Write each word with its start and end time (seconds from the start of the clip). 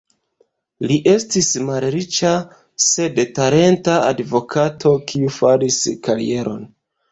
Li 0.91 0.95
estis 1.11 1.49
malriĉa, 1.67 2.31
sed 2.87 3.21
talenta 3.41 3.99
advokato, 4.09 4.97
kiu 5.15 5.33
faris 5.39 5.81
karieron. 6.11 6.69